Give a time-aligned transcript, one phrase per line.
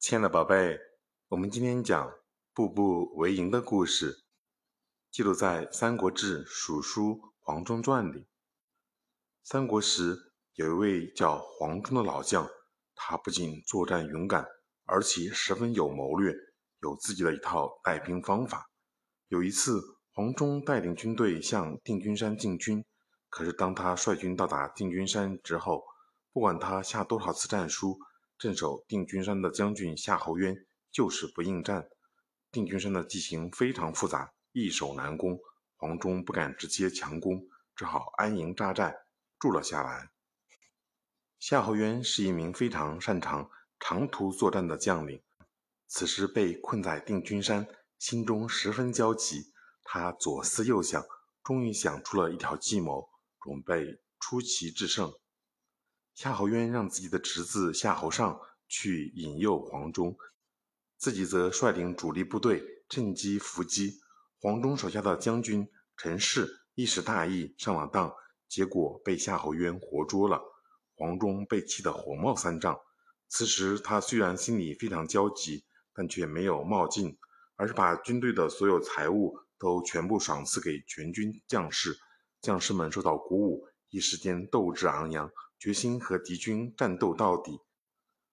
[0.00, 0.78] 亲爱的宝贝，
[1.26, 2.14] 我们今天讲
[2.54, 4.22] 步步为营的故事，
[5.10, 8.28] 记录在《三国志·蜀书·黄忠传》里。
[9.42, 10.16] 三国时，
[10.54, 12.48] 有一位叫黄忠的老将，
[12.94, 14.46] 他不仅作战勇敢，
[14.84, 16.32] 而且十分有谋略，
[16.80, 18.70] 有自己的一套带兵方法。
[19.26, 22.84] 有一次，黄忠带领军队向定军山进军，
[23.28, 25.82] 可是当他率军到达定军山之后，
[26.32, 27.98] 不管他下多少次战书，
[28.38, 31.88] 镇守定军山的将军夏侯渊就是不应战。
[32.52, 35.38] 定军山的地形非常复杂，易守难攻，
[35.76, 38.96] 黄忠不敢直接强攻，只好安营扎寨
[39.38, 40.10] 住了下来。
[41.38, 45.22] 夏侯渊是一名非常擅长长途作战的将领，
[45.86, 47.66] 此时被困在定军山，
[47.98, 49.52] 心中十分焦急。
[49.82, 51.04] 他左思右想，
[51.42, 53.08] 终于想出了一条计谋，
[53.40, 55.12] 准备出奇制胜。
[56.18, 60.16] 夏侯渊让自己的侄子夏侯尚去引诱黄忠，
[60.96, 64.00] 自己则率领主力部队趁机伏击。
[64.40, 68.12] 黄忠手下的将军陈氏一时大意上了当，
[68.48, 70.42] 结果被夏侯渊活捉了。
[70.96, 72.76] 黄忠被气得火冒三丈。
[73.28, 77.16] 此时他虽然心里非常焦急，但却没有冒进，
[77.54, 81.96] 而是把军队的所有财物都全部赏赐给全军将士。
[82.40, 85.30] 将士们受到鼓舞，一时间斗志昂扬。
[85.58, 87.60] 决心和敌军战斗到底。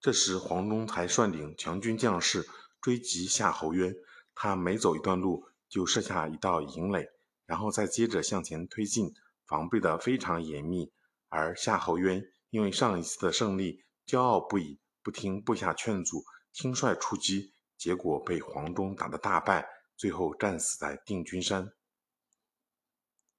[0.00, 2.46] 这时，黄忠才率领强军将士
[2.80, 3.94] 追击夏侯渊。
[4.34, 7.08] 他每走一段路，就设下一道营垒，
[7.46, 9.14] 然后再接着向前推进，
[9.46, 10.92] 防备得非常严密。
[11.28, 16.22] 而夏侯渊因为上一次的胜利，骄傲不已，不听部下劝阻，
[16.52, 21.72] 轻率出击，结果被黄忠打得大败，最后战死在定军山。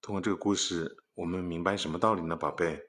[0.02, 2.87] 通过这个故事，我们明白什么道理呢，宝贝？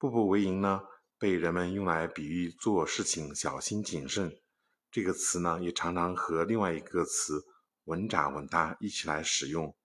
[0.00, 0.80] 步步为营呢，
[1.18, 4.34] 被人们用来比喻做事情小心谨慎。
[4.90, 7.44] 这个词呢，也常常和另外一个词
[7.84, 9.76] “稳扎稳打”一起来使用，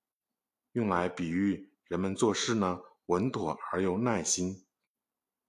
[0.71, 4.65] 用来比喻人们做事呢稳妥而又耐心。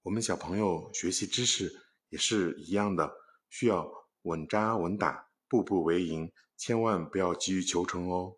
[0.01, 1.73] 我们小朋友学习知识
[2.09, 3.09] 也是一样的，
[3.49, 3.89] 需要
[4.23, 8.35] 稳扎稳打，步步为营，千万不要急于求成哦。